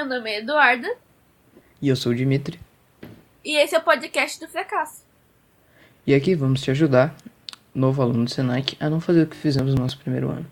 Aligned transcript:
Meu 0.00 0.08
nome 0.08 0.30
é 0.30 0.38
Eduarda. 0.38 0.96
E 1.82 1.90
eu 1.90 1.94
sou 1.94 2.12
o 2.12 2.14
Dimitri. 2.14 2.58
E 3.44 3.54
esse 3.58 3.74
é 3.74 3.78
o 3.78 3.82
podcast 3.82 4.40
do 4.40 4.48
fracasso. 4.48 5.04
E 6.06 6.14
aqui 6.14 6.34
vamos 6.34 6.62
te 6.62 6.70
ajudar, 6.70 7.14
novo 7.74 8.00
aluno 8.00 8.24
do 8.24 8.30
Senac, 8.30 8.78
a 8.80 8.88
não 8.88 8.98
fazer 8.98 9.24
o 9.24 9.26
que 9.26 9.36
fizemos 9.36 9.74
no 9.74 9.82
nosso 9.82 9.98
primeiro 9.98 10.30
ano. 10.30 10.46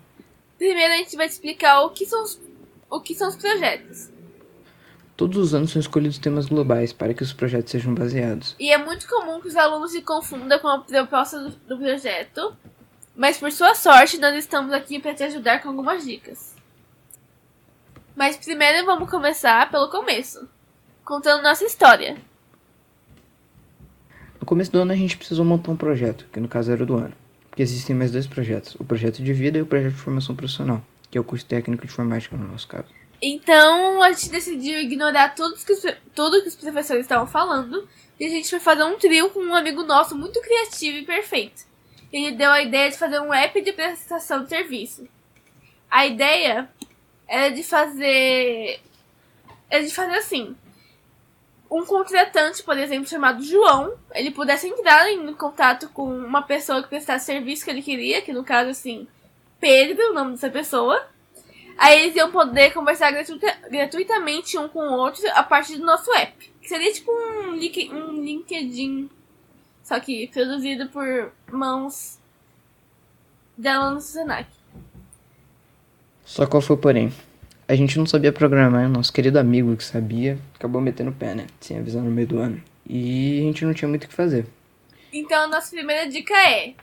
Primeiro 0.55 0.93
a 0.93 0.97
gente 0.97 1.15
vai 1.15 1.27
te 1.27 1.31
explicar 1.31 1.81
o 1.81 1.89
que 1.89 2.05
são 2.05 2.21
os, 2.23 2.39
o 2.91 3.01
que 3.01 3.15
são 3.15 3.27
os 3.27 3.37
projetos. 3.37 4.11
Todos 5.17 5.35
os 5.39 5.55
anos 5.55 5.71
são 5.71 5.79
escolhidos 5.79 6.19
temas 6.19 6.45
globais 6.45 6.93
para 6.93 7.15
que 7.15 7.23
os 7.23 7.33
projetos 7.33 7.71
sejam 7.71 7.95
baseados. 7.95 8.55
E 8.59 8.71
é 8.71 8.77
muito 8.77 9.07
comum 9.07 9.41
que 9.41 9.47
os 9.47 9.55
alunos 9.55 9.93
se 9.93 10.03
confundam 10.03 10.59
com 10.59 10.67
a 10.67 10.81
proposta 10.81 11.39
do, 11.39 11.49
do 11.49 11.75
projeto, 11.75 12.55
mas 13.15 13.39
por 13.39 13.51
sua 13.51 13.73
sorte 13.73 14.19
nós 14.19 14.35
estamos 14.35 14.71
aqui 14.71 14.99
para 14.99 15.15
te 15.15 15.23
ajudar 15.23 15.59
com 15.59 15.69
algumas 15.69 16.05
dicas. 16.05 16.58
Mas 18.19 18.35
primeiro 18.35 18.85
vamos 18.85 19.09
começar 19.09 19.71
pelo 19.71 19.87
começo, 19.87 20.45
contando 21.05 21.41
nossa 21.41 21.63
história. 21.63 22.17
No 24.41 24.45
começo 24.45 24.69
do 24.69 24.79
ano 24.79 24.91
a 24.91 24.95
gente 24.97 25.15
precisou 25.15 25.45
montar 25.45 25.71
um 25.71 25.77
projeto, 25.77 26.25
que 26.29 26.37
no 26.37 26.49
caso 26.49 26.69
era 26.69 26.83
o 26.83 26.85
do 26.85 26.97
ano. 26.97 27.13
Porque 27.49 27.63
existem 27.63 27.95
mais 27.95 28.11
dois 28.11 28.27
projetos, 28.27 28.75
o 28.75 28.83
projeto 28.83 29.23
de 29.23 29.31
vida 29.31 29.57
e 29.57 29.61
o 29.61 29.65
projeto 29.65 29.93
de 29.93 30.01
formação 30.01 30.35
profissional, 30.35 30.83
que 31.09 31.17
é 31.17 31.21
o 31.21 31.23
curso 31.23 31.45
técnico 31.45 31.87
de 31.87 31.93
informática 31.93 32.35
no 32.35 32.45
nosso 32.45 32.67
caso. 32.67 32.89
Então 33.21 34.03
a 34.03 34.11
gente 34.11 34.31
decidiu 34.31 34.81
ignorar 34.81 35.33
tudo 35.33 35.55
que, 35.55 35.71
os, 35.71 35.81
tudo 36.13 36.41
que 36.41 36.49
os 36.49 36.57
professores 36.57 37.03
estavam 37.03 37.25
falando 37.25 37.87
e 38.19 38.25
a 38.25 38.29
gente 38.29 38.49
foi 38.49 38.59
fazer 38.59 38.83
um 38.83 38.97
trio 38.97 39.29
com 39.29 39.39
um 39.39 39.55
amigo 39.55 39.83
nosso 39.83 40.13
muito 40.13 40.41
criativo 40.41 40.97
e 40.97 41.05
perfeito. 41.05 41.63
Ele 42.11 42.33
deu 42.33 42.51
a 42.51 42.61
ideia 42.61 42.91
de 42.91 42.97
fazer 42.97 43.21
um 43.21 43.33
app 43.33 43.61
de 43.61 43.71
prestação 43.71 44.43
de 44.43 44.49
serviço. 44.49 45.07
A 45.89 46.05
ideia 46.05 46.69
era 47.29 47.49
de 47.49 47.63
fazer. 47.63 48.81
Era 49.69 49.83
de 49.83 49.93
fazer 49.93 50.15
assim. 50.15 50.55
Um 51.71 51.85
contratante, 51.85 52.63
por 52.63 52.75
exemplo, 52.77 53.07
chamado 53.07 53.43
João, 53.43 53.93
ele 54.15 54.31
pudesse 54.31 54.67
entrar 54.67 55.11
em 55.11 55.33
contato 55.35 55.87
com 55.89 56.03
uma 56.03 56.41
pessoa 56.41 56.81
que 56.81 56.89
prestasse 56.89 57.27
serviço 57.27 57.63
que 57.63 57.69
ele 57.69 57.83
queria, 57.83 58.23
que 58.23 58.33
no 58.33 58.43
caso, 58.43 58.71
assim, 58.71 59.07
Pedro, 59.59 60.09
o 60.09 60.13
nome 60.13 60.31
dessa 60.31 60.49
pessoa 60.49 61.07
Aí 61.79 62.01
eles 62.01 62.15
iam 62.17 62.29
poder 62.29 62.73
conversar 62.73 63.09
gratuita, 63.09 63.57
gratuitamente 63.71 64.57
um 64.57 64.67
com 64.67 64.79
o 64.79 64.97
outro 64.97 65.23
a 65.33 65.41
partir 65.41 65.77
do 65.77 65.85
nosso 65.85 66.13
app. 66.13 66.51
Que 66.61 66.67
seria 66.67 66.91
tipo 66.91 67.09
um, 67.09 67.55
link, 67.55 67.89
um 67.89 68.21
LinkedIn. 68.21 69.09
Só 69.81 69.97
que 69.97 70.27
produzido 70.27 70.89
por 70.89 71.31
mãos 71.49 72.19
da 73.57 73.77
alunos 73.77 74.03
do 74.03 74.11
Senac. 74.11 74.58
Só 76.29 76.45
qual 76.45 76.61
foi 76.61 76.75
o 76.75 76.79
porém? 76.79 77.11
A 77.67 77.73
gente 77.73 77.97
não 77.97 78.05
sabia 78.05 78.31
programar, 78.31 78.85
o 78.85 78.89
nosso 78.89 79.11
querido 79.11 79.39
amigo 79.39 79.75
que 79.75 79.83
sabia 79.83 80.37
acabou 80.53 80.79
metendo 80.79 81.09
o 81.09 81.13
pé, 81.13 81.33
né? 81.33 81.47
Sem 81.59 81.79
avisar 81.79 82.03
no 82.03 82.11
meio 82.11 82.27
do 82.27 82.37
ano. 82.37 82.63
E 82.87 83.39
a 83.39 83.43
gente 83.45 83.65
não 83.65 83.73
tinha 83.73 83.89
muito 83.89 84.03
o 84.03 84.07
que 84.07 84.13
fazer. 84.13 84.45
Então 85.11 85.45
a 85.45 85.47
nossa 85.47 85.71
primeira 85.71 86.07
dica 86.07 86.35
é: 86.35 86.75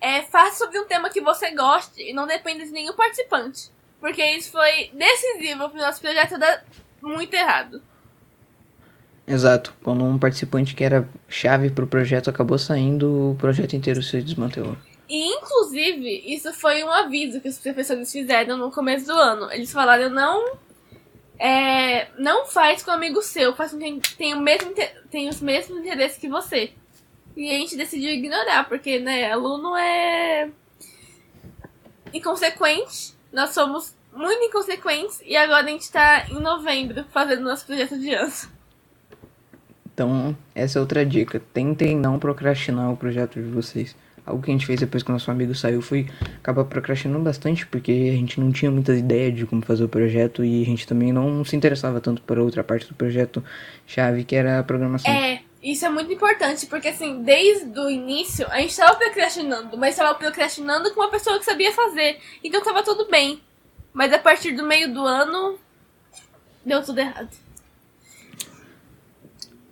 é 0.00 0.22
faça 0.22 0.64
sobre 0.64 0.78
um 0.78 0.86
tema 0.86 1.10
que 1.10 1.20
você 1.20 1.50
goste 1.50 2.00
e 2.00 2.14
não 2.14 2.26
dependa 2.26 2.64
de 2.64 2.70
nenhum 2.70 2.94
participante. 2.94 3.70
Porque 4.00 4.24
isso 4.24 4.50
foi 4.50 4.90
decisivo 4.94 5.68
pro 5.68 5.78
nosso 5.78 6.00
projeto 6.00 6.38
dar 6.38 6.64
muito 7.02 7.34
errado. 7.34 7.82
Exato. 9.26 9.74
Quando 9.82 10.04
um 10.04 10.18
participante 10.18 10.74
que 10.74 10.82
era 10.82 11.06
chave 11.28 11.68
pro 11.68 11.86
projeto 11.86 12.30
acabou 12.30 12.58
saindo, 12.58 13.32
o 13.32 13.36
projeto 13.36 13.76
inteiro 13.76 14.02
se 14.02 14.22
desmantelou. 14.22 14.74
E, 15.08 15.34
inclusive, 15.34 16.34
isso 16.34 16.52
foi 16.52 16.82
um 16.82 16.90
aviso 16.90 17.40
que 17.40 17.48
os 17.48 17.58
professores 17.58 18.10
fizeram 18.10 18.56
no 18.56 18.70
começo 18.70 19.06
do 19.06 19.12
ano. 19.12 19.50
Eles 19.52 19.72
falaram, 19.72 20.10
não... 20.10 20.66
É, 21.38 22.08
não 22.18 22.46
faz 22.46 22.82
com 22.82 22.90
um 22.90 22.94
amigo 22.94 23.20
seu, 23.20 23.54
faz 23.54 23.70
com 23.70 23.78
quem 23.78 24.00
tem, 24.00 24.32
o 24.32 24.40
mesmo, 24.40 24.72
tem 25.10 25.28
os 25.28 25.38
mesmos 25.42 25.80
interesses 25.80 26.16
que 26.16 26.28
você. 26.28 26.72
E 27.36 27.50
a 27.50 27.58
gente 27.58 27.76
decidiu 27.76 28.10
ignorar, 28.10 28.66
porque, 28.66 28.98
né, 28.98 29.30
aluno 29.30 29.76
é 29.76 30.48
inconsequente 32.14 33.16
nós 33.36 33.50
somos 33.50 33.94
muito 34.14 34.42
inconsequentes 34.44 35.20
e 35.22 35.36
agora 35.36 35.66
a 35.66 35.68
gente 35.68 35.92
tá 35.92 36.26
em 36.30 36.40
novembro 36.40 37.04
fazendo 37.12 37.42
nosso 37.42 37.66
projeto 37.66 37.98
de 37.98 38.14
ano. 38.14 38.32
Então, 39.92 40.36
essa 40.54 40.78
é 40.78 40.80
outra 40.80 41.04
dica. 41.04 41.40
Tentem 41.52 41.94
não 41.94 42.18
procrastinar 42.18 42.90
o 42.90 42.96
projeto 42.96 43.34
de 43.34 43.50
vocês. 43.50 43.94
Algo 44.26 44.42
que 44.42 44.50
a 44.50 44.52
gente 44.52 44.66
fez 44.66 44.80
depois 44.80 45.04
que 45.04 45.10
o 45.10 45.12
nosso 45.12 45.30
amigo 45.30 45.54
saiu 45.54 45.80
foi 45.80 46.06
acabar 46.38 46.64
procrastinando 46.64 47.22
bastante, 47.22 47.64
porque 47.64 48.10
a 48.12 48.16
gente 48.16 48.40
não 48.40 48.50
tinha 48.50 48.70
muita 48.70 48.92
ideia 48.92 49.30
de 49.30 49.46
como 49.46 49.62
fazer 49.62 49.84
o 49.84 49.88
projeto 49.88 50.44
e 50.44 50.62
a 50.62 50.64
gente 50.66 50.84
também 50.86 51.12
não 51.12 51.44
se 51.44 51.54
interessava 51.54 52.00
tanto 52.00 52.20
por 52.22 52.36
outra 52.36 52.64
parte 52.64 52.88
do 52.88 52.94
projeto 52.94 53.42
chave, 53.86 54.24
que 54.24 54.34
era 54.34 54.58
a 54.58 54.64
programação. 54.64 55.12
É, 55.12 55.42
isso 55.62 55.86
é 55.86 55.88
muito 55.88 56.12
importante, 56.12 56.66
porque 56.66 56.88
assim, 56.88 57.22
desde 57.22 57.78
o 57.78 57.88
início, 57.88 58.46
a 58.50 58.60
gente 58.60 58.70
estava 58.70 58.96
procrastinando, 58.96 59.78
mas 59.78 59.90
estava 59.90 60.12
procrastinando 60.18 60.92
com 60.92 61.00
uma 61.00 61.10
pessoa 61.10 61.38
que 61.38 61.44
sabia 61.44 61.70
fazer. 61.72 62.18
Então 62.42 62.60
estava 62.60 62.82
tudo 62.82 63.08
bem. 63.08 63.40
Mas 63.92 64.12
a 64.12 64.18
partir 64.18 64.52
do 64.52 64.66
meio 64.66 64.92
do 64.92 65.06
ano, 65.06 65.58
deu 66.64 66.82
tudo 66.82 66.98
errado. 66.98 67.30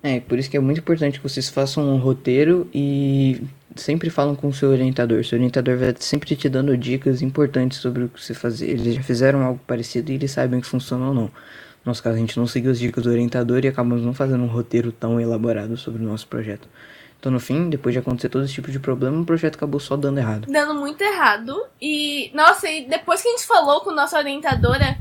É, 0.03 0.21
por 0.21 0.39
isso 0.39 0.51
que 0.51 0.57
é 0.57 0.61
muito 0.61 0.81
importante 0.81 1.19
que 1.19 1.29
vocês 1.29 1.49
façam 1.49 1.95
um 1.95 1.97
roteiro 1.97 2.69
e 2.75 3.41
sempre 3.77 4.11
falam 4.11 4.35
com 4.35 4.49
o 4.49 4.53
seu 4.53 4.71
orientador. 4.71 5.25
Seu 5.25 5.37
orientador 5.37 5.77
vai 5.77 5.95
sempre 5.99 6.35
te 6.37 6.49
dando 6.49 6.77
dicas 6.77 7.23
importantes 7.23 7.79
sobre 7.79 8.05
o 8.05 8.09
que 8.09 8.23
você 8.23 8.35
fazer. 8.35 8.71
Eles 8.71 8.95
já 8.95 9.03
fizeram 9.03 9.43
algo 9.43 9.61
parecido 9.67 10.11
e 10.11 10.15
eles 10.15 10.31
sabem 10.31 10.61
que 10.61 10.67
funciona 10.67 11.09
ou 11.09 11.15
não. 11.15 11.25
No 11.25 11.91
nosso 11.91 12.03
caso, 12.03 12.17
a 12.17 12.19
gente 12.19 12.39
não 12.39 12.47
seguiu 12.47 12.71
as 12.71 12.79
dicas 12.79 13.05
do 13.05 13.11
orientador 13.11 13.65
e 13.65 13.69
acabamos 13.69 14.05
não 14.05 14.15
fazendo 14.15 14.43
um 14.43 14.49
roteiro 14.49 14.91
tão 14.91 15.21
elaborado 15.21 15.77
sobre 15.77 16.03
o 16.03 16.07
nosso 16.07 16.27
projeto. 16.27 16.69
Então, 17.19 17.33
no 17.33 17.41
fim, 17.41 17.71
depois 17.71 17.93
de 17.93 17.99
acontecer 17.99 18.29
todo 18.29 18.45
esse 18.45 18.55
tipo 18.55 18.71
de 18.71 18.79
problema, 18.79 19.21
o 19.21 19.25
projeto 19.25 19.57
acabou 19.57 19.81
só 19.81 19.97
dando 19.97 20.19
errado. 20.19 20.47
Dando 20.51 20.75
muito 20.75 21.03
errado. 21.03 21.65
E, 21.81 22.31
nossa, 22.35 22.69
e 22.69 22.87
depois 22.87 23.23
que 23.23 23.29
a 23.29 23.31
gente 23.31 23.47
falou 23.47 23.81
com 23.81 23.93
nossa 23.93 24.19
orientadora, 24.19 24.97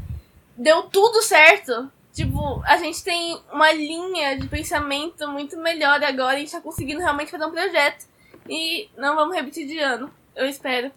deu 0.57 0.83
tudo 0.83 1.21
certo. 1.21 1.89
Tipo, 2.13 2.61
a 2.65 2.77
gente 2.77 3.03
tem 3.03 3.37
uma 3.51 3.73
linha 3.73 4.39
de 4.39 4.47
pensamento 4.47 5.27
muito 5.27 5.57
melhor 5.57 6.01
agora. 6.03 6.37
A 6.37 6.39
gente 6.39 6.51
tá 6.51 6.61
conseguindo 6.61 7.01
realmente 7.01 7.31
fazer 7.31 7.45
um 7.45 7.51
projeto. 7.51 8.05
E 8.49 8.89
não 8.97 9.15
vamos 9.15 9.35
repetir 9.35 9.67
de 9.67 9.79
ano, 9.79 10.11
eu 10.35 10.45
espero. 10.45 10.91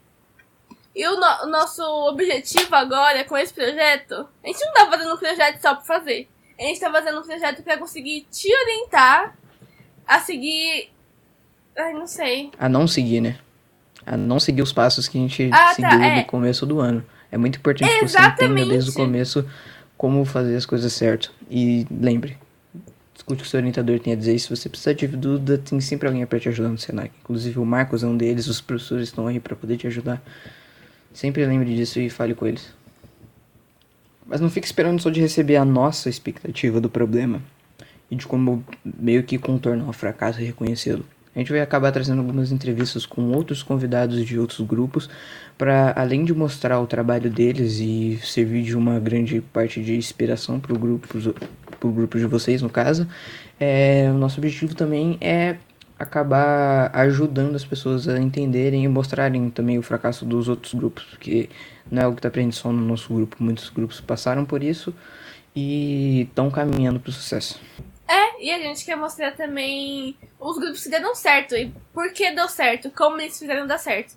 E 0.94 1.06
o, 1.06 1.20
no 1.20 1.44
o 1.44 1.46
nosso 1.46 1.82
objetivo 2.08 2.74
agora 2.74 3.24
com 3.24 3.36
esse 3.36 3.52
projeto, 3.52 4.26
a 4.42 4.46
gente 4.46 4.64
não 4.64 4.72
tá 4.72 4.86
fazendo 4.86 5.14
um 5.14 5.18
projeto 5.18 5.60
só 5.60 5.74
pra 5.74 5.84
fazer. 5.84 6.28
A 6.58 6.62
gente 6.62 6.80
tá 6.80 6.90
fazendo 6.90 7.20
um 7.20 7.22
projeto 7.22 7.62
para 7.62 7.76
conseguir 7.76 8.26
te 8.30 8.48
orientar 8.52 9.36
a 10.06 10.18
seguir. 10.20 10.90
Ai, 11.76 11.92
não 11.92 12.06
sei. 12.06 12.50
A 12.58 12.68
não 12.68 12.88
seguir, 12.88 13.20
né? 13.20 13.38
A 14.06 14.16
não 14.16 14.40
seguir 14.40 14.62
os 14.62 14.72
passos 14.72 15.06
que 15.06 15.18
a 15.18 15.20
gente 15.20 15.50
ah, 15.52 15.56
tá, 15.58 15.74
seguiu 15.74 15.98
tá, 15.98 16.06
é. 16.06 16.16
no 16.20 16.24
começo 16.24 16.64
do 16.64 16.80
ano. 16.80 17.04
É 17.30 17.36
muito 17.36 17.58
importante 17.58 17.90
Exatamente. 17.90 18.36
que 18.36 18.46
você 18.46 18.52
entenda 18.54 18.70
desde 18.72 18.90
o 18.90 18.94
começo 18.94 19.50
como 19.98 20.24
fazer 20.24 20.56
as 20.56 20.64
coisas 20.64 20.92
certo. 20.92 21.30
E 21.50 21.86
lembre, 21.90 22.38
escute 23.26 23.40
o 23.40 23.44
que 23.44 23.48
seu 23.48 23.58
orientador 23.58 23.98
tem 23.98 24.12
a 24.12 24.16
dizer. 24.16 24.38
Se 24.38 24.48
você 24.48 24.68
precisar 24.68 24.92
de 24.92 25.08
dúvida, 25.08 25.58
tem 25.58 25.80
sempre 25.80 26.06
alguém 26.06 26.24
para 26.24 26.38
te 26.38 26.48
ajudar 26.48 26.68
no 26.68 26.78
Senac. 26.78 27.10
Inclusive 27.22 27.58
o 27.58 27.64
Marcos 27.64 28.04
é 28.04 28.06
um 28.06 28.16
deles, 28.16 28.46
os 28.46 28.60
professores 28.60 29.08
estão 29.08 29.26
aí 29.26 29.40
para 29.40 29.56
poder 29.56 29.76
te 29.76 29.86
ajudar. 29.88 30.22
Sempre 31.12 31.44
lembre 31.44 31.74
disso 31.74 31.98
e 31.98 32.08
fale 32.08 32.34
com 32.34 32.46
eles. 32.46 32.72
Mas 34.24 34.40
não 34.40 34.48
fique 34.48 34.66
esperando 34.66 35.00
só 35.00 35.10
de 35.10 35.20
receber 35.20 35.56
a 35.56 35.64
nossa 35.64 36.08
expectativa 36.08 36.80
do 36.80 36.88
problema 36.88 37.42
e 38.10 38.14
de 38.14 38.26
como 38.26 38.64
meio 38.84 39.24
que 39.24 39.38
contornar 39.38 39.88
o 39.88 39.92
fracasso 39.92 40.40
e 40.40 40.44
reconhecê-lo. 40.44 41.04
A 41.34 41.38
gente 41.38 41.52
vai 41.52 41.60
acabar 41.60 41.92
trazendo 41.92 42.20
algumas 42.20 42.50
entrevistas 42.50 43.04
com 43.04 43.32
outros 43.32 43.62
convidados 43.62 44.24
de 44.24 44.38
outros 44.38 44.60
grupos 44.66 45.10
para, 45.58 45.92
além 45.94 46.24
de 46.24 46.32
mostrar 46.32 46.80
o 46.80 46.86
trabalho 46.86 47.28
deles 47.28 47.78
e 47.78 48.18
servir 48.22 48.62
de 48.62 48.76
uma 48.76 48.98
grande 48.98 49.40
parte 49.40 49.82
de 49.82 49.96
inspiração 49.96 50.58
para 50.58 50.72
o 50.72 50.78
grupo, 50.78 51.06
pro 51.78 51.90
grupo 51.90 52.18
de 52.18 52.26
vocês, 52.26 52.62
no 52.62 52.70
caso, 52.70 53.06
é, 53.58 54.08
o 54.10 54.14
nosso 54.18 54.38
objetivo 54.38 54.74
também 54.74 55.18
é 55.20 55.56
acabar 55.98 56.90
ajudando 56.94 57.56
as 57.56 57.64
pessoas 57.64 58.06
a 58.06 58.18
entenderem 58.18 58.84
e 58.84 58.88
mostrarem 58.88 59.48
também 59.50 59.78
o 59.78 59.82
fracasso 59.82 60.24
dos 60.24 60.48
outros 60.48 60.74
grupos, 60.74 61.04
porque 61.04 61.48
não 61.90 62.02
é 62.02 62.04
algo 62.04 62.16
que 62.16 62.20
está 62.20 62.30
presente 62.30 62.56
só 62.56 62.70
no 62.70 62.82
nosso 62.82 63.12
grupo, 63.12 63.36
muitos 63.40 63.70
grupos 63.70 64.00
passaram 64.00 64.44
por 64.44 64.62
isso 64.62 64.94
e 65.54 66.22
estão 66.22 66.50
caminhando 66.50 67.00
para 67.00 67.10
o 67.10 67.12
sucesso. 67.12 67.58
É, 68.06 68.44
e 68.44 68.52
a 68.52 68.58
gente 68.58 68.84
quer 68.84 68.96
mostrar 68.96 69.32
também 69.32 70.16
os 70.38 70.58
grupos 70.58 70.82
que 70.82 70.90
deram 70.90 71.14
certo 71.14 71.56
e 71.56 71.72
por 71.92 72.12
que 72.12 72.30
deu 72.30 72.48
certo, 72.48 72.90
como 72.90 73.20
eles 73.20 73.38
fizeram 73.38 73.66
dar 73.66 73.78
certo. 73.78 74.14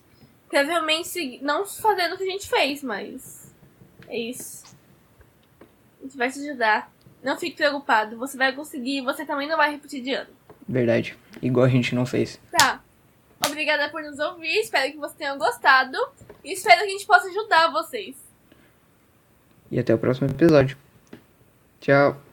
Provavelmente 0.49 1.39
não 1.41 1.65
fazendo 1.65 2.15
o 2.15 2.17
que 2.17 2.23
a 2.23 2.31
gente 2.31 2.47
fez, 2.47 2.83
mas 2.83 3.53
é 4.07 4.17
isso. 4.17 4.63
A 5.99 6.03
gente 6.03 6.17
vai 6.17 6.29
te 6.31 6.39
ajudar. 6.39 6.91
Não 7.23 7.37
fique 7.37 7.57
preocupado, 7.57 8.17
você 8.17 8.37
vai 8.37 8.53
conseguir, 8.53 9.01
você 9.01 9.25
também 9.25 9.47
não 9.47 9.57
vai 9.57 9.71
repetir 9.71 10.01
de 10.01 10.13
ano. 10.13 10.29
Verdade. 10.67 11.17
Igual 11.41 11.65
a 11.65 11.69
gente 11.69 11.95
não 11.95 12.05
fez. 12.05 12.39
Tá. 12.51 12.81
Obrigada 13.45 13.89
por 13.89 14.01
nos 14.03 14.19
ouvir. 14.19 14.59
Espero 14.59 14.91
que 14.91 14.97
vocês 14.97 15.17
tenham 15.17 15.37
gostado. 15.37 15.97
E 16.43 16.53
espero 16.53 16.81
que 16.81 16.85
a 16.85 16.89
gente 16.89 17.05
possa 17.05 17.27
ajudar 17.27 17.71
vocês. 17.71 18.15
E 19.71 19.79
até 19.79 19.93
o 19.93 19.97
próximo 19.97 20.29
episódio. 20.29 20.77
Tchau. 21.79 22.28